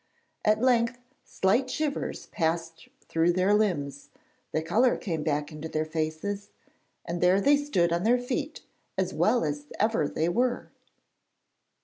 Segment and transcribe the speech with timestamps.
[0.43, 4.09] At length slight shivers passed through their limbs;
[4.51, 6.49] the colour came back into their faces,
[7.05, 8.61] and there they stood on their feet,
[8.97, 10.71] as well as ever they were.